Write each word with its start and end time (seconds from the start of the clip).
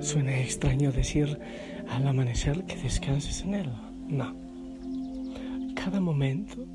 Suena 0.00 0.38
extraño 0.38 0.92
decir 0.92 1.38
al 1.88 2.06
amanecer 2.06 2.64
que 2.64 2.76
descanses 2.76 3.42
en 3.42 3.54
Él. 3.54 3.70
No. 4.08 4.34
Cada 5.74 6.00
momento 6.00 6.66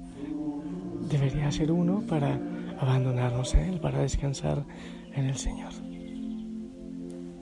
debería 1.09 1.51
ser 1.51 1.71
uno 1.71 2.01
para 2.01 2.39
abandonarnos 2.79 3.53
en 3.55 3.61
Él, 3.61 3.79
para 3.79 3.99
descansar 3.99 4.65
en 5.13 5.25
el 5.25 5.35
Señor. 5.35 5.71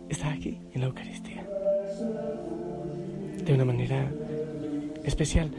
Está 0.09 0.31
aquí 0.31 0.59
en 0.73 0.81
la 0.81 0.87
Eucaristía. 0.87 1.47
De 3.43 3.53
una 3.53 3.65
manera 3.65 4.11
especial 5.03 5.51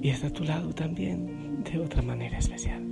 y 0.00 0.10
está 0.10 0.28
a 0.28 0.30
tu 0.30 0.44
lado 0.44 0.72
también 0.74 1.62
de 1.64 1.78
otra 1.78 2.02
manera 2.02 2.38
especial. 2.38 2.82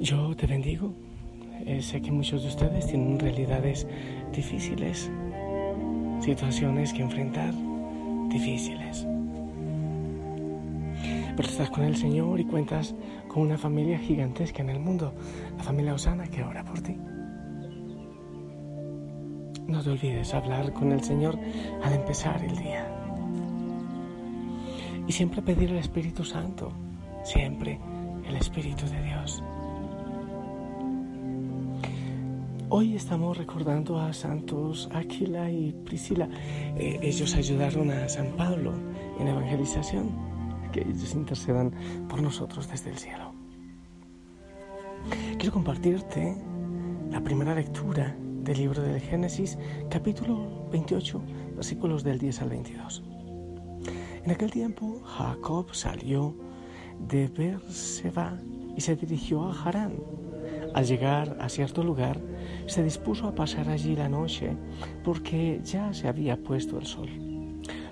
Yo 0.00 0.34
te 0.36 0.46
bendigo 0.46 0.94
eh, 1.66 1.82
sé 1.82 2.00
que 2.00 2.12
muchos 2.12 2.42
de 2.42 2.48
ustedes 2.48 2.86
tienen 2.86 3.18
realidades 3.18 3.86
difíciles, 4.32 5.10
situaciones 6.20 6.92
que 6.92 7.02
enfrentar 7.02 7.52
difíciles. 8.28 9.06
Pero 11.36 11.48
estás 11.48 11.70
con 11.70 11.84
el 11.84 11.96
Señor 11.96 12.40
y 12.40 12.44
cuentas 12.44 12.94
con 13.28 13.42
una 13.42 13.58
familia 13.58 13.98
gigantesca 13.98 14.62
en 14.62 14.70
el 14.70 14.80
mundo, 14.80 15.14
la 15.56 15.62
familia 15.62 15.94
Osana 15.94 16.26
que 16.26 16.42
ora 16.42 16.64
por 16.64 16.80
ti. 16.80 16.96
No 19.68 19.82
te 19.82 19.90
olvides 19.90 20.34
hablar 20.34 20.72
con 20.72 20.92
el 20.92 21.02
Señor 21.02 21.38
al 21.84 21.92
empezar 21.92 22.42
el 22.42 22.56
día. 22.56 22.90
Y 25.06 25.12
siempre 25.12 25.42
pedir 25.42 25.70
el 25.70 25.78
Espíritu 25.78 26.24
Santo, 26.24 26.72
siempre 27.22 27.78
el 28.26 28.36
Espíritu 28.36 28.86
de 28.86 29.02
Dios. 29.02 29.42
Hoy 32.70 32.96
estamos 32.96 33.38
recordando 33.38 33.98
a 33.98 34.12
santos 34.12 34.90
Aquila 34.92 35.50
y 35.50 35.72
Priscila. 35.86 36.28
Eh, 36.76 36.98
ellos 37.00 37.34
ayudaron 37.34 37.90
a 37.90 38.10
San 38.10 38.36
Pablo 38.36 38.74
en 39.18 39.26
evangelización. 39.26 40.10
Que 40.70 40.82
ellos 40.82 41.14
intercedan 41.14 41.72
por 42.10 42.20
nosotros 42.20 42.68
desde 42.68 42.90
el 42.90 42.98
cielo. 42.98 43.32
Quiero 45.38 45.50
compartirte 45.50 46.36
la 47.10 47.22
primera 47.22 47.54
lectura 47.54 48.14
del 48.20 48.58
libro 48.58 48.82
del 48.82 49.00
Génesis, 49.00 49.56
capítulo 49.88 50.68
28, 50.70 51.22
versículos 51.56 52.04
del 52.04 52.18
10 52.18 52.42
al 52.42 52.50
22. 52.50 53.02
En 54.24 54.30
aquel 54.30 54.50
tiempo 54.50 55.00
Jacob 55.04 55.74
salió 55.74 56.36
de 57.08 57.28
Berseba 57.28 58.38
y 58.76 58.82
se 58.82 58.94
dirigió 58.94 59.44
a 59.44 59.62
Harán 59.62 60.17
al 60.78 60.84
llegar 60.84 61.36
a 61.40 61.48
cierto 61.48 61.82
lugar, 61.82 62.20
se 62.66 62.84
dispuso 62.84 63.26
a 63.26 63.34
pasar 63.34 63.68
allí 63.68 63.96
la 63.96 64.08
noche 64.08 64.56
porque 65.02 65.60
ya 65.64 65.92
se 65.92 66.06
había 66.06 66.36
puesto 66.36 66.78
el 66.78 66.86
sol. 66.86 67.08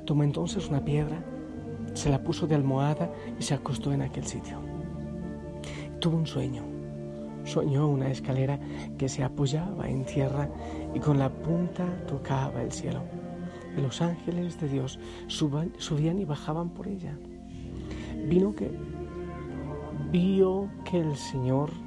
Tomó 0.05 0.23
entonces 0.23 0.69
una 0.69 0.85
piedra, 0.85 1.21
se 1.95 2.11
la 2.11 2.23
puso 2.23 2.47
de 2.47 2.55
almohada 2.55 3.11
y 3.41 3.43
se 3.43 3.55
acostó 3.55 3.93
en 3.93 4.03
aquel 4.03 4.25
sitio. 4.25 4.61
Tuvo 5.99 6.17
un 6.17 6.29
sueño. 6.29 6.63
Soñó 7.43 7.89
una 7.89 8.09
escalera 8.09 8.61
que 8.97 9.09
se 9.09 9.25
apoyaba 9.25 9.89
en 9.89 10.05
tierra 10.05 10.49
y 10.95 11.01
con 11.01 11.19
la 11.19 11.29
punta 11.29 11.85
tocaba 12.07 12.63
el 12.63 12.71
cielo. 12.71 13.03
Los 13.77 14.01
ángeles 14.01 14.61
de 14.61 14.69
Dios 14.69 15.01
subían 15.27 16.21
y 16.21 16.25
bajaban 16.25 16.69
por 16.69 16.87
ella. 16.87 17.19
Vino 18.29 18.55
que 18.55 18.71
vio 20.13 20.69
que 20.85 21.01
el 21.01 21.17
Señor 21.17 21.86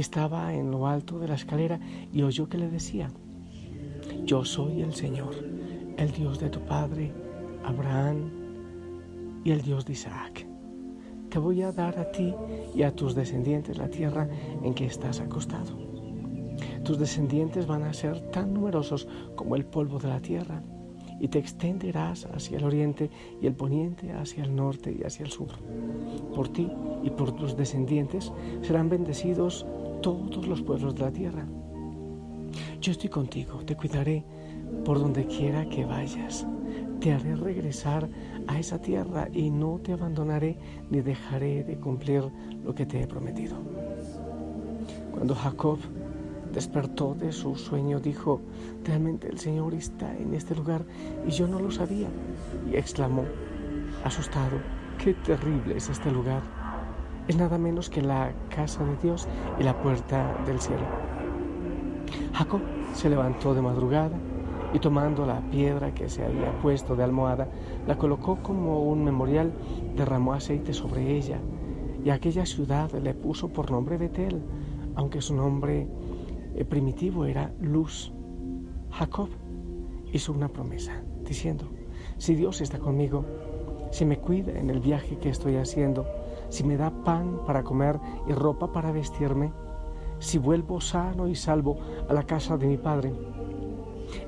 estaba 0.00 0.52
en 0.54 0.70
lo 0.70 0.86
alto 0.86 1.18
de 1.18 1.28
la 1.28 1.34
escalera 1.34 1.78
y 2.12 2.22
oyó 2.22 2.48
que 2.48 2.58
le 2.58 2.68
decía, 2.68 3.10
yo 4.24 4.44
soy 4.44 4.82
el 4.82 4.94
Señor, 4.94 5.34
el 5.96 6.10
Dios 6.12 6.40
de 6.40 6.50
tu 6.50 6.60
Padre, 6.60 7.12
Abraham, 7.64 8.30
y 9.44 9.50
el 9.50 9.62
Dios 9.62 9.86
de 9.86 9.92
Isaac. 9.92 10.46
Te 11.30 11.38
voy 11.38 11.62
a 11.62 11.72
dar 11.72 11.98
a 11.98 12.10
ti 12.10 12.34
y 12.74 12.82
a 12.82 12.94
tus 12.94 13.14
descendientes 13.14 13.78
la 13.78 13.88
tierra 13.88 14.28
en 14.62 14.74
que 14.74 14.86
estás 14.86 15.20
acostado. 15.20 15.78
Tus 16.84 16.98
descendientes 16.98 17.66
van 17.66 17.84
a 17.84 17.92
ser 17.92 18.20
tan 18.30 18.52
numerosos 18.52 19.06
como 19.36 19.56
el 19.56 19.64
polvo 19.64 19.98
de 19.98 20.08
la 20.08 20.20
tierra, 20.20 20.62
y 21.20 21.28
te 21.28 21.38
extenderás 21.38 22.26
hacia 22.34 22.56
el 22.56 22.64
oriente 22.64 23.10
y 23.42 23.46
el 23.46 23.54
poniente, 23.54 24.12
hacia 24.12 24.42
el 24.42 24.56
norte 24.56 24.96
y 24.98 25.04
hacia 25.04 25.24
el 25.26 25.30
sur. 25.30 25.50
Por 26.34 26.48
ti 26.48 26.70
y 27.04 27.10
por 27.10 27.32
tus 27.32 27.56
descendientes 27.56 28.32
serán 28.62 28.88
bendecidos 28.88 29.66
todos 30.00 30.46
los 30.46 30.62
pueblos 30.62 30.94
de 30.94 31.00
la 31.02 31.10
tierra. 31.10 31.46
Yo 32.80 32.92
estoy 32.92 33.10
contigo, 33.10 33.62
te 33.64 33.76
cuidaré 33.76 34.24
por 34.84 34.98
donde 34.98 35.26
quiera 35.26 35.68
que 35.68 35.84
vayas. 35.84 36.46
Te 37.00 37.12
haré 37.12 37.34
regresar 37.36 38.08
a 38.46 38.58
esa 38.58 38.80
tierra 38.80 39.28
y 39.32 39.50
no 39.50 39.78
te 39.82 39.92
abandonaré 39.92 40.58
ni 40.90 41.00
dejaré 41.00 41.64
de 41.64 41.78
cumplir 41.78 42.24
lo 42.64 42.74
que 42.74 42.86
te 42.86 43.02
he 43.02 43.06
prometido. 43.06 43.56
Cuando 45.12 45.34
Jacob 45.34 45.78
despertó 46.52 47.14
de 47.14 47.32
su 47.32 47.54
sueño, 47.56 48.00
dijo, 48.00 48.40
realmente 48.84 49.28
el 49.28 49.38
Señor 49.38 49.74
está 49.74 50.16
en 50.16 50.34
este 50.34 50.54
lugar 50.54 50.84
y 51.26 51.30
yo 51.30 51.46
no 51.46 51.60
lo 51.60 51.70
sabía. 51.70 52.08
Y 52.70 52.76
exclamó, 52.76 53.24
asustado, 54.04 54.58
qué 55.02 55.14
terrible 55.14 55.76
es 55.76 55.88
este 55.88 56.10
lugar 56.10 56.59
es 57.30 57.36
nada 57.36 57.58
menos 57.58 57.88
que 57.88 58.02
la 58.02 58.32
casa 58.48 58.84
de 58.84 58.96
Dios 58.96 59.28
y 59.60 59.62
la 59.62 59.80
puerta 59.80 60.36
del 60.46 60.60
cielo. 60.60 60.82
Jacob 62.32 62.60
se 62.92 63.08
levantó 63.08 63.54
de 63.54 63.62
madrugada 63.62 64.18
y 64.74 64.80
tomando 64.80 65.24
la 65.24 65.40
piedra 65.48 65.94
que 65.94 66.08
se 66.08 66.24
había 66.24 66.50
puesto 66.60 66.96
de 66.96 67.04
almohada, 67.04 67.46
la 67.86 67.96
colocó 67.96 68.38
como 68.42 68.82
un 68.82 69.04
memorial, 69.04 69.52
derramó 69.94 70.32
aceite 70.32 70.74
sobre 70.74 71.16
ella 71.16 71.38
y 72.04 72.10
aquella 72.10 72.44
ciudad 72.44 72.90
le 72.94 73.14
puso 73.14 73.48
por 73.48 73.70
nombre 73.70 73.96
Betel, 73.96 74.42
aunque 74.96 75.20
su 75.20 75.36
nombre 75.36 75.86
eh, 76.56 76.64
primitivo 76.64 77.26
era 77.26 77.52
Luz. 77.60 78.12
Jacob 78.90 79.28
hizo 80.12 80.32
una 80.32 80.48
promesa, 80.48 81.00
diciendo, 81.24 81.66
si 82.18 82.34
Dios 82.34 82.60
está 82.60 82.80
conmigo, 82.80 83.24
si 83.92 84.04
me 84.04 84.18
cuida 84.18 84.58
en 84.58 84.68
el 84.68 84.80
viaje 84.80 85.16
que 85.18 85.28
estoy 85.28 85.54
haciendo, 85.54 86.06
si 86.50 86.62
me 86.64 86.76
da 86.76 86.90
pan 86.90 87.40
para 87.46 87.62
comer 87.62 87.98
y 88.28 88.32
ropa 88.32 88.72
para 88.72 88.92
vestirme, 88.92 89.52
si 90.18 90.36
vuelvo 90.36 90.80
sano 90.80 91.26
y 91.26 91.34
salvo 91.34 91.78
a 92.08 92.12
la 92.12 92.24
casa 92.24 92.58
de 92.58 92.66
mi 92.66 92.76
Padre, 92.76 93.12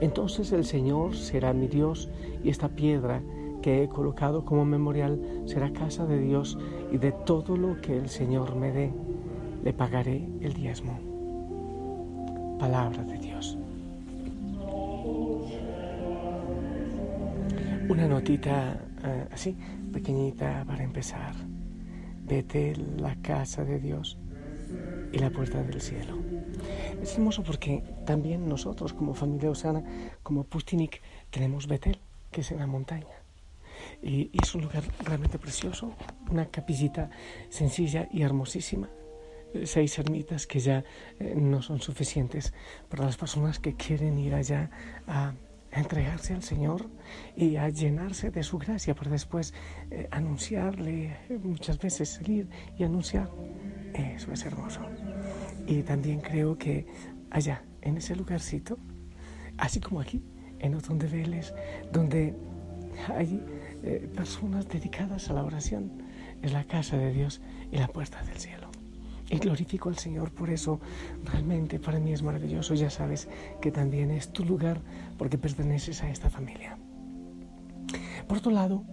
entonces 0.00 0.52
el 0.52 0.64
Señor 0.64 1.14
será 1.14 1.52
mi 1.52 1.68
Dios 1.68 2.08
y 2.42 2.48
esta 2.48 2.68
piedra 2.68 3.22
que 3.60 3.84
he 3.84 3.88
colocado 3.88 4.44
como 4.44 4.64
memorial 4.64 5.44
será 5.46 5.72
casa 5.72 6.06
de 6.06 6.18
Dios 6.18 6.58
y 6.90 6.98
de 6.98 7.12
todo 7.12 7.56
lo 7.56 7.80
que 7.80 7.96
el 7.96 8.08
Señor 8.08 8.56
me 8.56 8.72
dé, 8.72 8.92
le 9.62 9.72
pagaré 9.72 10.28
el 10.40 10.52
diezmo. 10.52 10.98
Palabra 12.58 13.02
de 13.04 13.18
Dios. 13.18 13.58
Una 17.88 18.06
notita 18.08 18.80
eh, 19.04 19.28
así, 19.32 19.56
pequeñita 19.92 20.64
para 20.66 20.82
empezar. 20.82 21.34
Vete 22.34 22.74
la 22.96 23.14
casa 23.16 23.62
de 23.62 23.78
Dios 23.78 24.16
y 25.12 25.18
la 25.18 25.28
puerta 25.28 25.62
del 25.62 25.82
cielo. 25.82 26.16
Es 27.02 27.12
hermoso 27.12 27.42
porque 27.42 27.84
también 28.06 28.48
nosotros 28.48 28.94
como 28.94 29.12
familia 29.12 29.50
Osana, 29.50 29.84
como 30.22 30.44
Pustinik, 30.44 31.02
tenemos 31.28 31.66
Betel, 31.66 31.98
que 32.30 32.40
es 32.40 32.50
en 32.50 32.60
la 32.60 32.66
montaña. 32.66 33.20
Y, 34.02 34.30
es 34.32 34.54
un 34.54 34.62
lugar 34.62 34.82
realmente 35.04 35.38
precioso, 35.38 35.92
una 36.30 36.46
capillita 36.46 37.10
sencilla 37.50 38.08
y 38.10 38.22
hermosísima. 38.22 38.88
Seis 39.64 39.98
ermitas 39.98 40.46
que 40.46 40.60
ya 40.60 40.84
eh, 41.20 41.34
no 41.36 41.60
son 41.60 41.82
suficientes 41.82 42.54
para 42.88 43.04
las 43.04 43.18
personas 43.18 43.58
que 43.58 43.74
quieren 43.74 44.18
ir 44.18 44.34
allá 44.34 44.70
a 45.06 45.34
a 45.72 45.80
entregarse 45.80 46.34
al 46.34 46.42
Señor 46.42 46.88
y 47.36 47.56
a 47.56 47.68
llenarse 47.68 48.30
de 48.30 48.42
su 48.42 48.58
gracia 48.58 48.94
para 48.94 49.10
después 49.10 49.54
eh, 49.90 50.08
anunciarle, 50.10 51.16
muchas 51.42 51.78
veces 51.78 52.10
salir 52.10 52.48
y 52.78 52.84
anunciar. 52.84 53.30
Eso 53.94 54.32
es 54.32 54.44
hermoso. 54.44 54.80
Y 55.66 55.82
también 55.82 56.20
creo 56.20 56.56
que 56.56 56.86
allá, 57.30 57.64
en 57.80 57.96
ese 57.96 58.16
lugarcito, 58.16 58.78
Así 59.62 59.78
como 59.78 60.00
aquí, 60.00 60.20
en 60.58 60.74
Otón 60.74 60.98
de 60.98 61.06
Vélez, 61.06 61.54
donde 61.92 62.34
hay 63.08 63.40
eh, 63.84 64.10
personas 64.14 64.68
dedicadas 64.68 65.30
a 65.30 65.34
la 65.34 65.44
oración. 65.44 66.02
Es 66.42 66.52
la 66.52 66.64
casa 66.64 66.96
de 66.96 67.12
Dios 67.12 67.40
y 67.70 67.78
la 67.78 67.86
puerta 67.86 68.22
del 68.24 68.38
cielo. 68.38 68.71
Y 69.32 69.38
glorifico 69.38 69.88
al 69.88 69.96
Señor 69.96 70.30
por 70.30 70.50
eso. 70.50 70.78
Realmente 71.24 71.80
para 71.80 71.98
mí 71.98 72.12
es 72.12 72.22
maravilloso. 72.22 72.74
Ya 72.74 72.90
sabes 72.90 73.28
que 73.62 73.72
también 73.72 74.10
es 74.10 74.30
tu 74.30 74.44
lugar 74.44 74.82
porque 75.16 75.38
perteneces 75.38 76.02
a 76.02 76.10
esta 76.10 76.28
familia. 76.28 76.76
Por 78.28 78.38
otro 78.38 78.52
lado, 78.52 78.84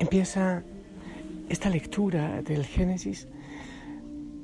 empieza 0.00 0.64
esta 1.48 1.70
lectura 1.70 2.42
del 2.42 2.66
Génesis 2.66 3.28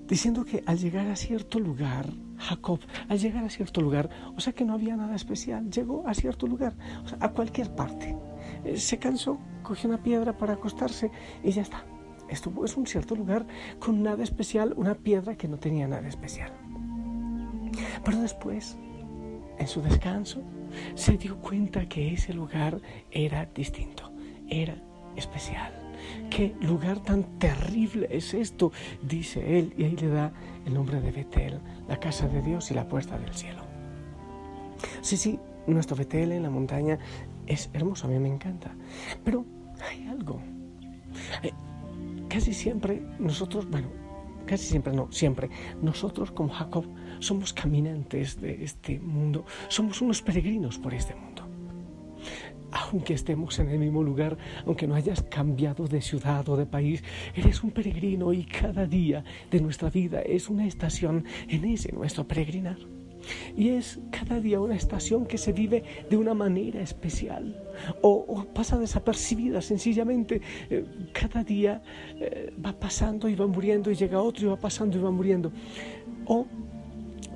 diciendo 0.07 0.45
que 0.45 0.63
al 0.67 0.79
llegar 0.79 1.09
a 1.09 1.17
cierto 1.17 1.59
lugar, 1.59 2.07
Jacob, 2.39 2.79
al 3.09 3.19
llegar 3.19 3.43
a 3.43 3.51
cierto 3.51 3.81
lugar, 3.81 4.09
o 4.37 4.41
sea 4.41 4.53
que 4.53 4.65
no 4.65 4.75
había 4.75 4.95
nada 4.95 5.17
especial, 5.17 5.69
llegó 5.69 6.07
a 6.07 6.15
cierto 6.15 6.47
lugar, 6.47 6.77
a 7.19 7.31
cualquier 7.31 7.75
parte. 7.75 8.17
Eh, 8.65 8.77
se 8.77 8.99
cansó, 8.99 9.41
cogió 9.65 9.89
una 9.89 10.01
piedra 10.01 10.39
para 10.39 10.53
acostarse 10.53 11.11
y 11.43 11.51
ya 11.51 11.63
está. 11.63 11.85
Estuvo 12.29 12.65
es 12.65 12.77
un 12.77 12.87
cierto 12.87 13.15
lugar 13.15 13.47
con 13.79 14.03
nada 14.03 14.23
especial, 14.23 14.75
una 14.77 14.95
piedra 14.95 15.37
que 15.37 15.49
no 15.49 15.59
tenía 15.59 15.87
nada 15.87 16.09
especial. 16.09 16.53
Pero 18.05 18.21
después, 18.21 18.77
en 19.59 19.67
su 19.67 19.83
descanso, 19.83 20.43
se 20.95 21.17
dio 21.17 21.39
cuenta 21.39 21.89
que 21.89 22.13
ese 22.13 22.33
lugar 22.33 22.81
era 23.11 23.47
distinto, 23.47 24.13
era 24.49 24.77
especial. 25.17 25.73
¿Qué 26.31 26.55
lugar 26.61 27.03
tan 27.03 27.39
terrible 27.39 28.09
es 28.11 28.35
esto? 28.35 28.73
Dice 29.03 29.59
él 29.59 29.75
y 29.77 29.85
ahí 29.85 29.97
le 29.97 30.09
da 30.09 30.33
el 30.67 30.75
nombre 30.75 31.01
de 31.01 31.11
Betel, 31.11 31.61
la 31.89 31.99
casa 31.99 32.29
de 32.29 32.43
Dios 32.43 32.71
y 32.71 32.75
la 32.75 32.87
puerta 32.87 33.19
del 33.19 33.35
cielo. 33.35 33.63
Sí, 35.01 35.17
sí, 35.17 35.39
nuestro 35.67 35.97
Betel 35.97 36.33
en 36.33 36.43
la 36.43 36.51
montaña 36.51 36.99
es 37.47 37.71
hermoso, 37.73 38.07
a 38.07 38.11
mí 38.11 38.19
me 38.19 38.29
encanta. 38.29 38.75
Pero 39.25 39.45
hay 39.89 40.07
algo. 40.07 40.41
Casi 42.37 42.53
siempre 42.53 43.01
nosotros, 43.19 43.67
bueno, 43.71 43.89
casi 44.45 44.67
siempre 44.67 44.93
no, 44.93 45.11
siempre, 45.11 45.49
nosotros 45.81 46.31
como 46.33 46.51
Jacob 46.51 46.85
somos 47.19 47.55
caminantes 47.55 48.39
de 48.39 48.63
este 48.63 49.01
mundo, 49.01 49.47
somos 49.69 50.03
unos 50.03 50.21
peregrinos 50.21 50.77
por 50.77 50.93
este 50.93 51.15
mundo. 51.15 51.49
Aunque 52.73 53.15
estemos 53.15 53.59
en 53.59 53.71
el 53.71 53.79
mismo 53.79 54.03
lugar, 54.03 54.37
aunque 54.67 54.87
no 54.87 54.97
hayas 54.97 55.23
cambiado 55.23 55.87
de 55.89 56.03
ciudad 56.03 56.47
o 56.51 56.59
de 56.59 56.67
país, 56.67 57.03
eres 57.35 57.63
un 57.63 57.71
peregrino 57.71 58.35
y 58.35 58.45
cada 58.45 58.85
día 58.85 59.25
de 59.51 59.63
nuestra 59.63 59.89
vida 59.89 60.21
es 60.21 60.51
una 60.51 60.67
estación 60.67 61.25
en 61.49 61.65
ese 61.65 61.91
nuestro 61.93 62.29
peregrinar. 62.29 62.77
Y 63.57 63.71
es 63.71 63.99
cada 64.11 64.41
día 64.41 64.61
una 64.61 64.77
estación 64.77 65.27
que 65.27 65.39
se 65.39 65.53
vive 65.53 65.83
de 66.09 66.17
una 66.17 66.35
manera 66.35 66.81
especial 66.81 67.57
o, 68.03 68.45
pasa 68.55 68.79
desapercibida 68.79 69.61
sencillamente. 69.61 70.41
Eh, 70.71 70.85
cada 71.13 71.45
día 71.45 71.83
eh, 72.21 72.53
va 72.65 72.73
pasando 72.73 73.29
y 73.29 73.35
va 73.35 73.47
muriendo 73.47 73.91
y 73.91 73.95
llega 73.95 74.21
otro 74.21 74.47
y 74.47 74.49
va 74.49 74.57
pasando 74.57 74.99
y 74.99 75.01
va 75.01 75.11
muriendo. 75.11 75.53
O 76.27 76.47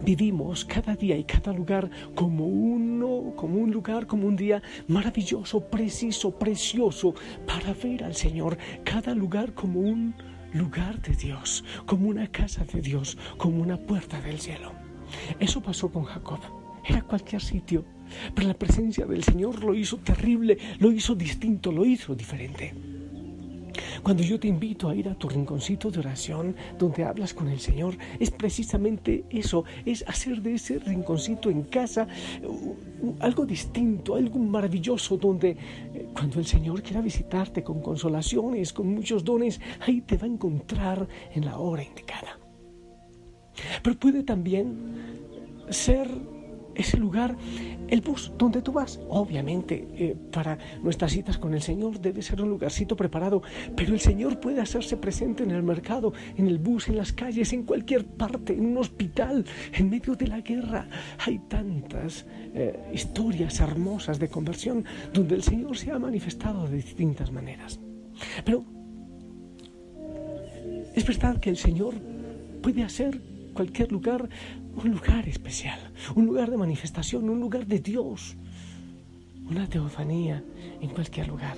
vivimos 0.03 0.65
cada 0.65 0.97
día 0.97 1.17
y 1.17 1.25
cada 1.25 1.53
lugar 1.53 1.91
como 2.15 2.47
uno, 2.47 3.35
como 3.37 3.59
un 3.59 3.71
lugar, 3.71 4.07
como 4.07 4.27
un 4.27 4.37
día 4.37 4.63
maravilloso, 4.89 5.61
preciso, 5.61 6.39
precioso 6.39 7.15
para 7.47 7.75
ver 7.75 8.05
al 8.05 8.15
Señor. 8.15 8.57
Cada 8.85 9.15
lugar 9.15 9.53
como 9.55 9.81
un 9.81 10.15
lugar 10.53 11.01
de 11.03 11.15
Dios, 11.15 11.65
como 11.87 12.09
una 12.09 12.27
casa 12.29 12.65
de 12.65 12.81
Dios, 12.81 13.19
como 13.37 13.63
una 13.63 13.77
puerta 13.77 14.21
del 14.21 14.41
cielo. 14.41 14.90
Eso 15.39 15.61
pasó 15.61 15.91
con 15.91 16.05
Jacob. 16.05 16.41
Era 16.85 17.03
cualquier 17.03 17.43
sitio, 17.43 17.85
pero 18.35 18.49
la 18.49 18.55
presencia 18.55 19.07
del 19.07 19.23
Señor 19.23 19.63
lo 19.63 19.75
hizo 19.75 19.99
terrible, 19.99 20.59
lo 20.79 20.91
hizo 20.91 21.15
distinto, 21.15 21.71
lo 21.71 21.85
hizo 21.85 22.15
diferente. 22.15 22.75
Cuando 24.03 24.23
yo 24.23 24.41
te 24.41 24.49
invito 24.49 24.89
a 24.89 24.95
ir 24.95 25.09
a 25.09 25.15
tu 25.15 25.29
rinconcito 25.29 25.91
de 25.91 26.01
oración 26.01 26.57
donde 26.79 27.05
hablas 27.05 27.35
con 27.35 27.49
el 27.49 27.61
Señor, 27.61 27.97
es 28.19 28.31
precisamente 28.31 29.25
eso, 29.31 29.65
es 29.85 30.05
hacer 30.09 30.41
de 30.41 30.55
ese 30.55 30.79
rinconcito 30.79 31.51
en 31.51 31.65
casa 31.65 32.09
uh, 32.43 33.15
algo 33.21 33.45
distinto, 33.45 34.15
algo 34.15 34.39
maravilloso, 34.39 35.17
donde 35.17 35.51
eh, 35.51 36.09
cuando 36.15 36.39
el 36.39 36.47
Señor 36.47 36.83
quiera 36.83 37.01
visitarte 37.01 37.63
con 37.63 37.81
consolaciones, 37.83 38.73
con 38.73 38.89
muchos 38.89 39.25
dones, 39.25 39.61
ahí 39.87 40.01
te 40.01 40.17
va 40.17 40.25
a 40.25 40.31
encontrar 40.31 41.07
en 41.35 41.45
la 41.45 41.59
hora 41.59 41.83
indicada. 41.83 42.40
Pero 43.83 43.99
puede 43.99 44.23
también 44.23 44.75
ser 45.71 46.09
ese 46.75 46.97
lugar, 46.97 47.37
el 47.89 48.01
bus 48.01 48.33
donde 48.39 48.63
tú 48.63 48.73
vas. 48.73 49.01
Obviamente, 49.09 49.87
eh, 49.95 50.17
para 50.33 50.59
nuestras 50.83 51.13
citas 51.13 51.39
con 51.39 51.55
el 51.55 51.63
Señor 51.63 52.01
debe 52.01 52.23
ser 52.23 52.41
un 52.43 52.51
lugarcito 52.51 52.97
preparado, 52.97 53.43
pero 53.77 53.93
el 53.93 54.01
Señor 54.01 54.41
puede 54.41 54.61
hacerse 54.61 54.97
presente 54.97 55.43
en 55.43 55.51
el 55.51 55.63
mercado, 55.63 56.13
en 56.37 56.47
el 56.47 56.59
bus, 56.59 56.89
en 56.89 56.97
las 56.97 57.13
calles, 57.13 57.53
en 57.53 57.65
cualquier 57.65 58.07
parte, 58.07 58.55
en 58.55 58.67
un 58.67 58.79
hospital, 58.79 59.45
en 59.73 59.91
medio 59.91 60.15
de 60.15 60.27
la 60.27 60.41
guerra. 60.41 60.89
Hay 61.27 61.39
tantas 61.49 62.27
eh, 62.55 62.79
historias 62.93 63.61
hermosas 63.61 64.19
de 64.19 64.29
conversión 64.29 64.85
donde 65.13 65.35
el 65.35 65.43
Señor 65.43 65.77
se 65.77 65.91
ha 65.91 65.99
manifestado 65.99 66.67
de 66.67 66.77
distintas 66.77 67.31
maneras. 67.31 67.79
Pero 68.45 68.65
es 70.95 71.07
verdad 71.07 71.39
que 71.41 71.51
el 71.51 71.57
Señor 71.57 71.95
puede 72.63 72.83
hacer 72.83 73.21
cualquier 73.53 73.93
lugar 73.93 74.29
un 74.75 74.91
lugar 74.91 75.29
especial, 75.29 75.79
un 76.15 76.27
lugar 76.27 76.51
de 76.51 76.57
manifestación, 76.57 77.29
un 77.29 77.41
lugar 77.41 77.67
de 77.67 77.81
Dios, 77.81 78.37
una 79.49 79.69
teofanía 79.69 80.45
en 80.81 80.91
cualquier 80.91 81.29
lugar. 81.29 81.57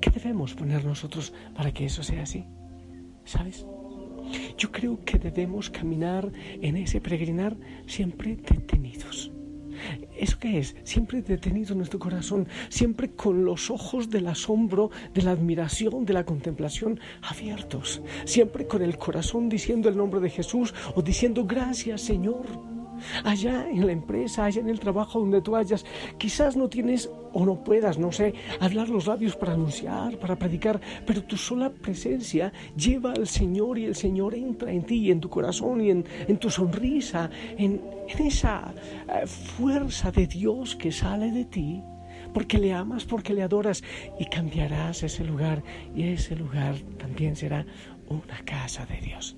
¿Qué 0.00 0.10
debemos 0.10 0.54
poner 0.54 0.84
nosotros 0.84 1.32
para 1.54 1.72
que 1.72 1.86
eso 1.86 2.02
sea 2.02 2.22
así? 2.22 2.44
¿Sabes? 3.24 3.64
Yo 4.58 4.70
creo 4.72 5.04
que 5.04 5.18
debemos 5.18 5.70
caminar 5.70 6.30
en 6.60 6.76
ese 6.76 7.00
peregrinar 7.00 7.56
siempre 7.86 8.36
detenidos 8.36 9.30
¿Eso 10.16 10.38
qué 10.38 10.58
es? 10.58 10.76
Siempre 10.84 11.22
detenido 11.22 11.74
nuestro 11.74 11.98
corazón, 11.98 12.48
siempre 12.68 13.10
con 13.10 13.44
los 13.44 13.70
ojos 13.70 14.10
del 14.10 14.28
asombro, 14.28 14.90
de 15.14 15.22
la 15.22 15.32
admiración, 15.32 16.04
de 16.04 16.12
la 16.12 16.24
contemplación 16.24 17.00
abiertos, 17.22 18.02
siempre 18.24 18.66
con 18.66 18.82
el 18.82 18.98
corazón 18.98 19.48
diciendo 19.48 19.88
el 19.88 19.96
nombre 19.96 20.20
de 20.20 20.30
Jesús 20.30 20.74
o 20.94 21.02
diciendo 21.02 21.44
gracias 21.44 22.02
Señor 22.02 22.71
allá 23.24 23.68
en 23.68 23.86
la 23.86 23.92
empresa, 23.92 24.44
allá 24.44 24.60
en 24.60 24.68
el 24.68 24.80
trabajo 24.80 25.20
donde 25.20 25.40
tú 25.40 25.56
hayas. 25.56 25.84
Quizás 26.18 26.56
no 26.56 26.68
tienes 26.68 27.10
o 27.32 27.44
no 27.46 27.62
puedas, 27.64 27.98
no 27.98 28.12
sé, 28.12 28.34
hablar 28.60 28.88
los 28.88 29.06
labios 29.06 29.36
para 29.36 29.54
anunciar, 29.54 30.18
para 30.18 30.36
predicar, 30.36 30.80
pero 31.06 31.22
tu 31.22 31.36
sola 31.36 31.70
presencia 31.70 32.52
lleva 32.76 33.12
al 33.12 33.26
Señor 33.26 33.78
y 33.78 33.86
el 33.86 33.94
Señor 33.94 34.34
entra 34.34 34.72
en 34.72 34.84
ti, 34.84 35.10
en 35.10 35.20
tu 35.20 35.30
corazón 35.30 35.80
y 35.80 35.90
en, 35.90 36.04
tu 36.38 36.50
sonrisa, 36.50 37.30
en, 37.56 37.80
en 38.08 38.26
esa 38.26 38.74
eh, 39.08 39.26
fuerza 39.26 40.10
de 40.10 40.26
Dios 40.26 40.76
que 40.76 40.92
sale 40.92 41.30
de 41.30 41.44
ti 41.44 41.82
porque 42.32 42.58
le 42.58 42.72
amas, 42.72 43.04
porque 43.04 43.34
le 43.34 43.42
adoras 43.42 43.82
y 44.18 44.24
cambiarás 44.24 45.02
ese 45.02 45.24
lugar 45.24 45.62
y 45.94 46.04
ese 46.04 46.34
lugar 46.34 46.76
también 46.98 47.36
será 47.36 47.66
una 48.08 48.38
casa 48.44 48.86
de 48.86 49.00
Dios 49.00 49.36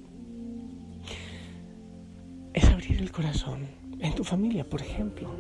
abrir 2.85 3.01
el 3.01 3.13
corazón 3.13 3.67
en 4.01 4.15
tu 4.15 4.25
familia, 4.25 4.69
por 4.69 4.83
ejemplo, 4.83 5.31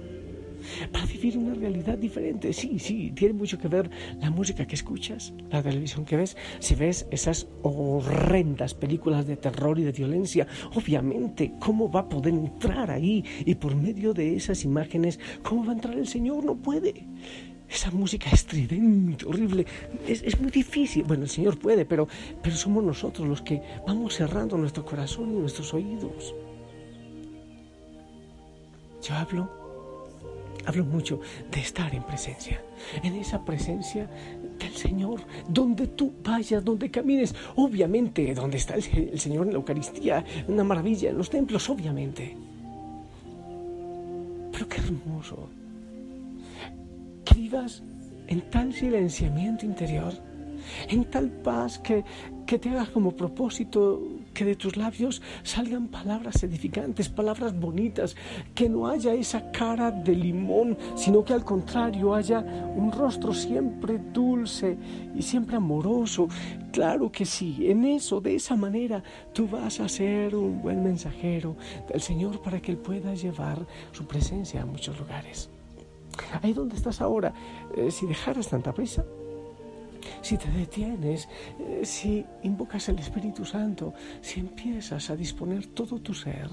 para 0.92 1.04
vivir 1.04 1.36
una 1.36 1.54
realidad 1.54 1.98
diferente. 1.98 2.52
Sí, 2.52 2.78
sí, 2.78 3.12
tiene 3.14 3.34
mucho 3.34 3.58
que 3.58 3.68
ver 3.68 3.90
la 4.20 4.30
música 4.30 4.66
que 4.66 4.74
escuchas, 4.74 5.34
la 5.50 5.62
televisión 5.62 6.06
que 6.06 6.16
ves. 6.16 6.36
Si 6.60 6.74
ves 6.74 7.06
esas 7.10 7.46
horrendas 7.62 8.72
películas 8.72 9.26
de 9.26 9.36
terror 9.36 9.78
y 9.78 9.82
de 9.82 9.92
violencia, 9.92 10.46
obviamente, 10.74 11.52
¿cómo 11.60 11.90
va 11.90 12.00
a 12.00 12.08
poder 12.08 12.32
entrar 12.32 12.90
ahí? 12.90 13.24
Y 13.44 13.56
por 13.56 13.76
medio 13.76 14.14
de 14.14 14.36
esas 14.36 14.64
imágenes, 14.64 15.20
¿cómo 15.42 15.64
va 15.64 15.72
a 15.72 15.74
entrar 15.74 15.98
el 15.98 16.06
Señor? 16.06 16.44
No 16.44 16.56
puede. 16.56 17.06
Esa 17.68 17.90
música 17.90 18.30
estridente, 18.30 19.26
horrible, 19.26 19.66
es, 20.06 20.22
es, 20.22 20.40
muy 20.40 20.50
difícil. 20.50 21.04
Bueno, 21.04 21.24
el 21.24 21.30
Señor 21.30 21.58
puede, 21.58 21.84
pero, 21.84 22.08
pero 22.42 22.56
somos 22.56 22.84
nosotros 22.84 23.26
los 23.26 23.42
que 23.42 23.60
vamos 23.86 24.14
cerrando 24.14 24.56
nuestro 24.56 24.84
corazón 24.84 25.30
y 25.30 25.40
nuestros 25.40 25.74
oídos. 25.74 26.34
Yo 29.04 29.14
hablo, 29.14 29.49
hablo 30.64 30.84
mucho 30.87 31.20
de 31.50 31.61
estar 31.61 31.94
en 31.94 32.02
presencia, 32.04 32.62
en 33.02 33.14
esa 33.16 33.44
presencia 33.44 34.08
del 34.58 34.75
Señor, 34.75 35.20
donde 35.46 35.88
tú 35.88 36.11
vayas, 36.25 36.64
donde 36.64 36.90
camines, 36.90 37.34
obviamente, 37.56 38.34
donde 38.34 38.56
está 38.56 38.75
el, 38.76 39.20
Señor 39.20 39.46
en 39.46 39.52
la 39.52 39.58
Eucaristía, 39.58 40.25
una 40.49 40.64
maravilla, 40.64 41.11
en 41.11 41.18
los 41.18 41.28
templos, 41.28 41.68
obviamente. 41.68 42.34
Pero 44.52 44.68
qué 44.68 44.78
hermoso 44.78 45.50
que 47.26 47.34
vivas 47.34 47.82
en 48.26 48.40
tal 48.50 48.73
silenciamiento 48.73 49.66
interior 49.66 50.14
en 50.88 51.04
tal 51.04 51.30
paz 51.30 51.78
que, 51.78 52.04
que 52.46 52.58
te 52.58 52.70
hagas 52.70 52.88
como 52.88 53.12
propósito 53.12 54.00
que 54.34 54.44
de 54.44 54.56
tus 54.56 54.76
labios 54.76 55.22
salgan 55.42 55.88
palabras 55.88 56.42
edificantes, 56.42 57.08
palabras 57.08 57.58
bonitas, 57.58 58.16
que 58.54 58.68
no 58.68 58.88
haya 58.88 59.14
esa 59.14 59.50
cara 59.50 59.90
de 59.90 60.14
limón, 60.14 60.76
sino 60.96 61.24
que 61.24 61.32
al 61.32 61.44
contrario 61.44 62.14
haya 62.14 62.40
un 62.40 62.92
rostro 62.92 63.32
siempre 63.32 63.98
dulce 64.12 64.76
y 65.14 65.22
siempre 65.22 65.56
amoroso. 65.56 66.28
Claro 66.72 67.10
que 67.10 67.24
sí, 67.24 67.58
en 67.60 67.84
eso, 67.84 68.20
de 68.20 68.34
esa 68.34 68.56
manera, 68.56 69.02
tú 69.32 69.48
vas 69.48 69.80
a 69.80 69.88
ser 69.88 70.34
un 70.34 70.60
buen 70.60 70.82
mensajero 70.82 71.56
del 71.88 72.00
Señor 72.00 72.42
para 72.42 72.60
que 72.60 72.72
Él 72.72 72.78
pueda 72.78 73.14
llevar 73.14 73.64
su 73.92 74.06
presencia 74.06 74.62
a 74.62 74.66
muchos 74.66 74.98
lugares. 74.98 75.48
Ahí 76.42 76.52
donde 76.52 76.76
estás 76.76 77.00
ahora, 77.00 77.32
eh, 77.76 77.90
si 77.90 78.06
dejaras 78.06 78.48
tanta 78.48 78.72
prisa, 78.72 79.04
si 80.24 80.38
te 80.38 80.50
detienes, 80.50 81.28
eh, 81.60 81.82
si 81.84 82.24
invocas 82.42 82.88
el 82.88 82.98
Espíritu 82.98 83.44
Santo, 83.44 83.92
si 84.22 84.40
empiezas 84.40 85.10
a 85.10 85.16
disponer 85.16 85.66
todo 85.66 86.00
tu 86.00 86.14
ser, 86.14 86.48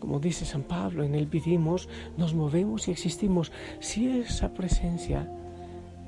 como 0.00 0.18
dice 0.18 0.44
San 0.44 0.64
Pablo, 0.64 1.04
en 1.04 1.14
él 1.14 1.26
vivimos, 1.26 1.88
nos 2.16 2.34
movemos 2.34 2.88
y 2.88 2.90
existimos, 2.90 3.52
si 3.78 4.08
esa 4.08 4.52
presencia 4.52 5.30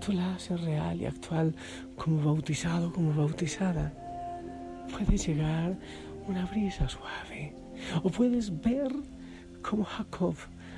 tú 0.05 0.11
la 0.11 0.35
haces 0.35 0.61
real 0.61 1.01
y 1.01 1.07
actual 1.07 1.55
como 1.95 2.21
bautizado, 2.25 2.93
como 2.93 3.15
bautizada, 3.15 3.93
puede 4.91 5.17
llegar 5.17 5.79
una 6.27 6.47
brisa 6.47 6.89
suave 6.89 7.55
o 8.03 8.11
puedes 8.11 8.61
ver 8.61 8.93
como 9.63 9.85
Jacob 9.85 10.35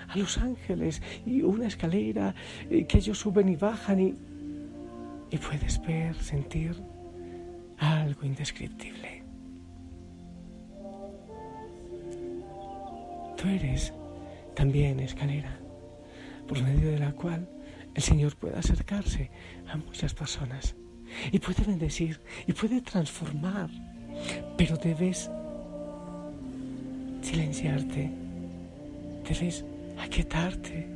a 0.08 0.18
los 0.18 0.36
ángeles 0.36 1.00
y 1.24 1.40
una 1.40 1.66
escalera 1.66 2.34
eh, 2.68 2.84
que 2.86 2.98
ellos 2.98 3.18
suben 3.18 3.48
y 3.48 3.56
bajan 3.56 4.00
y 4.00 4.14
y 5.30 5.38
puedes 5.38 5.80
ver, 5.82 6.14
sentir 6.22 6.80
algo 7.78 8.24
indescriptible. 8.24 9.22
Tú 13.36 13.48
eres 13.48 13.92
también 14.54 15.00
escalera 15.00 15.58
por 16.48 16.62
medio 16.62 16.90
de 16.90 16.98
la 16.98 17.12
cual 17.12 17.48
el 17.94 18.02
Señor 18.02 18.36
puede 18.36 18.58
acercarse 18.58 19.30
a 19.68 19.76
muchas 19.76 20.14
personas 20.14 20.74
y 21.30 21.38
puede 21.38 21.62
bendecir 21.64 22.20
y 22.46 22.52
puede 22.52 22.80
transformar, 22.80 23.70
pero 24.56 24.76
debes 24.76 25.30
silenciarte, 27.22 28.10
debes 29.28 29.64
aquietarte, 29.98 30.86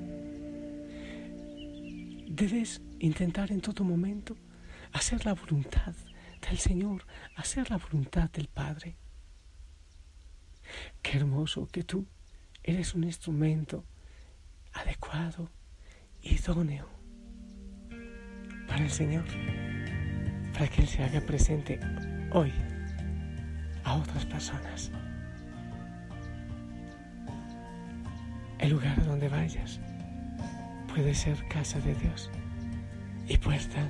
debes 2.28 2.80
intentar 2.98 3.50
en 3.50 3.60
todo 3.60 3.84
momento 3.84 4.36
hacer 4.92 5.24
la 5.24 5.34
voluntad 5.34 5.94
del 6.48 6.58
Señor, 6.58 7.04
hacer 7.36 7.70
la 7.70 7.78
voluntad 7.78 8.30
del 8.30 8.48
Padre. 8.48 8.96
Qué 11.02 11.18
hermoso 11.18 11.66
que 11.66 11.82
tú 11.82 12.06
eres 12.62 12.94
un 12.94 13.04
instrumento 13.04 13.84
adecuado, 14.72 15.50
idóneo 16.22 16.88
para 18.66 18.84
el 18.84 18.90
Señor, 18.90 19.24
para 20.52 20.68
que 20.68 20.82
Él 20.82 20.88
se 20.88 21.02
haga 21.02 21.20
presente 21.22 21.80
hoy 22.32 22.52
a 23.84 23.94
otras 23.94 24.26
personas. 24.26 24.92
El 28.58 28.70
lugar 28.70 29.02
donde 29.04 29.28
vayas 29.28 29.80
puede 30.88 31.14
ser 31.14 31.46
casa 31.48 31.78
de 31.80 31.94
Dios 31.94 32.30
y 33.28 33.36
puerta 33.36 33.88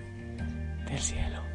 del 0.89 0.99
cielo. 0.99 1.48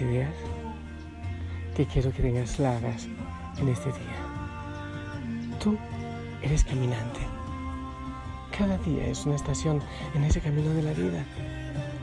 Ideas 0.00 0.34
que 1.76 1.86
quiero 1.86 2.12
que 2.12 2.22
tengas 2.22 2.56
claras 2.56 3.08
en 3.58 3.68
este 3.68 3.90
día. 3.90 5.58
Tú 5.60 5.76
eres 6.42 6.64
caminante. 6.64 7.20
Cada 8.56 8.78
día 8.78 9.06
es 9.06 9.24
una 9.26 9.36
estación 9.36 9.80
en 10.14 10.24
ese 10.24 10.40
camino 10.40 10.72
de 10.74 10.82
la 10.82 10.92
vida. 10.92 11.24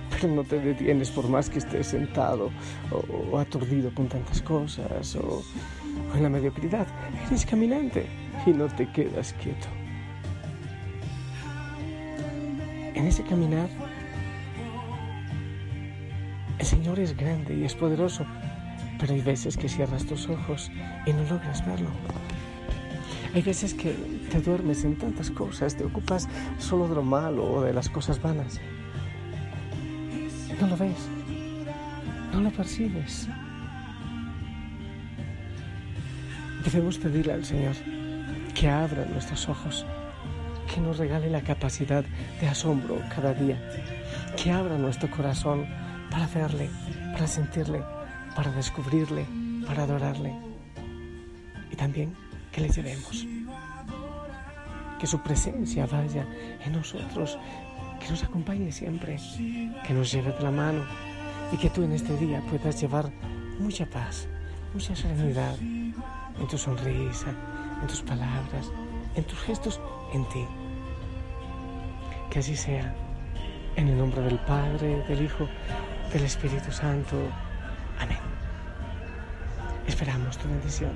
Pero 0.09 0.33
no 0.33 0.43
te 0.43 0.59
detienes 0.59 1.11
por 1.11 1.27
más 1.27 1.49
que 1.49 1.59
estés 1.59 1.87
sentado 1.87 2.51
o, 2.91 3.37
aturdido 3.37 3.93
con 3.93 4.07
tantas 4.07 4.41
cosas 4.41 5.15
o, 5.15 5.43
o 6.13 6.15
en 6.15 6.23
la 6.23 6.29
mediocridad. 6.29 6.87
Eres 7.27 7.45
caminante 7.45 8.05
y 8.45 8.51
no 8.51 8.67
te 8.67 8.89
quedas 8.91 9.33
quieto. 9.33 9.67
En 12.93 13.05
ese 13.07 13.23
caminar 13.23 13.67
el 16.59 16.65
Señor 16.65 16.99
es 16.99 17.15
grande 17.15 17.55
y 17.55 17.63
es 17.63 17.75
poderoso, 17.75 18.25
pero 18.99 19.13
hay 19.13 19.21
veces 19.21 19.57
que 19.57 19.69
cierras 19.69 20.05
tus 20.05 20.29
ojos 20.29 20.71
y 21.05 21.13
no 21.13 21.23
logras 21.23 21.65
verlo. 21.65 21.89
Hay 23.33 23.41
veces 23.41 23.73
que 23.73 23.91
te 24.31 24.39
duermes 24.39 24.85
en 24.85 24.97
tantas 24.97 25.29
cosas, 25.29 25.75
te 25.75 25.83
ocupas 25.83 26.29
solo 26.57 26.87
de 26.87 26.95
lo 26.95 27.03
malo 27.03 27.43
o 27.43 27.61
de 27.61 27.73
las 27.73 27.89
cosas 27.89 28.21
vanas. 28.21 28.61
No 30.61 30.67
lo 30.67 30.77
ves, 30.77 31.09
no 32.31 32.39
lo 32.39 32.49
percibes. 32.51 33.27
Debemos 36.63 36.97
pedirle 36.97 37.33
al 37.33 37.43
Señor 37.43 37.75
que 38.53 38.69
abra 38.69 39.05
nuestros 39.05 39.49
ojos, 39.49 39.85
que 40.73 40.79
nos 40.79 40.97
regale 40.97 41.29
la 41.29 41.41
capacidad 41.41 42.05
de 42.39 42.47
asombro 42.47 43.01
cada 43.13 43.33
día, 43.33 43.61
que 44.41 44.51
abra 44.51 44.77
nuestro 44.77 45.11
corazón 45.11 45.67
para 46.09 46.27
verle, 46.27 46.69
para 47.13 47.27
sentirle, 47.27 47.83
para 48.35 48.51
descubrirle, 48.51 49.25
para 49.65 49.83
adorarle. 49.83 50.33
Y 51.71 51.75
también 51.75 52.15
que 52.51 52.61
le 52.61 52.69
llevemos. 52.69 53.25
Que 54.99 55.07
su 55.07 55.21
presencia 55.21 55.85
vaya 55.85 56.25
en 56.63 56.73
nosotros, 56.73 57.37
que 57.99 58.09
nos 58.09 58.23
acompañe 58.23 58.71
siempre, 58.71 59.17
que 59.85 59.93
nos 59.93 60.11
lleve 60.11 60.31
de 60.31 60.41
la 60.41 60.51
mano 60.51 60.83
y 61.51 61.57
que 61.57 61.69
tú 61.69 61.83
en 61.83 61.91
este 61.91 62.15
día 62.17 62.41
puedas 62.49 62.79
llevar 62.79 63.11
mucha 63.59 63.85
paz, 63.85 64.27
mucha 64.73 64.95
serenidad 64.95 65.55
en 65.59 66.47
tu 66.49 66.57
sonrisa, 66.57 67.33
en 67.81 67.87
tus 67.87 68.01
palabras, 68.01 68.71
en 69.15 69.23
tus 69.23 69.39
gestos, 69.39 69.81
en 70.13 70.27
ti. 70.29 70.45
Que 72.29 72.39
así 72.39 72.55
sea. 72.55 72.95
En 73.75 73.89
el 73.89 73.97
nombre 73.97 74.21
del 74.21 74.39
Padre, 74.39 75.03
del 75.03 75.25
Hijo, 75.25 75.49
del 76.11 76.23
Espíritu 76.23 76.71
Santo. 76.71 77.29
Amén. 77.99 78.17
Esperamos 79.87 80.37
tu 80.37 80.47
bendición. 80.47 80.93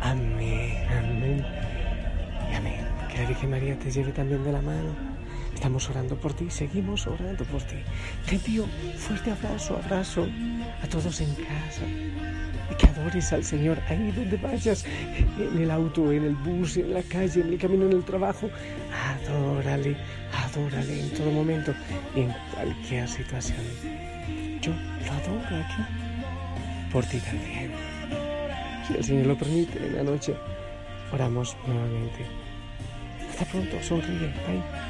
Amén, 0.00 0.86
amén 0.88 1.46
y 2.50 2.54
amén. 2.54 2.86
Que 3.08 3.18
la 3.22 3.28
Virgen 3.28 3.50
María 3.50 3.78
te 3.78 3.90
lleve 3.90 4.12
también 4.12 4.42
de 4.42 4.52
la 4.52 4.60
mano. 4.60 4.94
Estamos 5.60 5.90
orando 5.90 6.16
por 6.16 6.32
ti, 6.32 6.46
seguimos 6.48 7.06
orando 7.06 7.44
por 7.44 7.60
ti. 7.64 7.76
Te 8.26 8.36
envío 8.36 8.64
fuerte 8.96 9.30
abrazo, 9.30 9.76
abrazo 9.76 10.26
a 10.82 10.86
todos 10.86 11.20
en 11.20 11.34
casa. 11.34 11.84
Y 12.70 12.74
que 12.78 12.86
adores 12.86 13.30
al 13.34 13.44
Señor 13.44 13.78
ahí 13.90 14.10
donde 14.10 14.38
vayas, 14.38 14.86
en 15.38 15.58
el 15.58 15.70
auto, 15.70 16.10
en 16.12 16.24
el 16.24 16.34
bus, 16.34 16.78
en 16.78 16.94
la 16.94 17.02
calle, 17.02 17.42
en 17.42 17.52
el 17.52 17.58
camino, 17.58 17.84
en 17.84 17.92
el 17.92 18.04
trabajo. 18.04 18.48
Adórale, 19.06 19.98
adórale 20.32 20.98
en 20.98 21.10
todo 21.10 21.30
momento 21.30 21.74
en 22.16 22.34
cualquier 22.54 23.06
situación. 23.06 23.60
Yo 24.62 24.72
lo 24.72 25.12
adoro 25.12 25.62
aquí, 25.62 25.82
por 26.90 27.04
ti 27.04 27.18
también. 27.18 27.70
Si 28.88 28.94
el 28.94 29.04
Señor 29.04 29.26
lo 29.26 29.36
permite, 29.36 29.76
en 29.76 29.94
la 29.94 30.04
noche 30.04 30.34
oramos 31.12 31.54
nuevamente. 31.66 32.24
Hasta 33.28 33.44
pronto, 33.44 33.76
sonríe, 33.82 34.32
bye. 34.46 34.89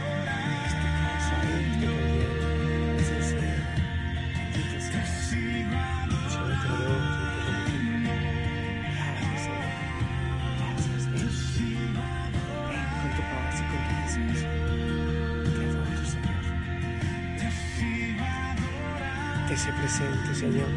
presente, 19.91 20.35
Señor. 20.35 20.69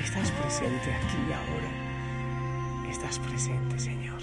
Estás 0.00 0.30
presente 0.30 0.94
aquí 0.94 1.16
y 1.28 1.32
ahora. 1.32 2.88
Estás 2.88 3.18
presente, 3.18 3.76
Señor. 3.76 4.20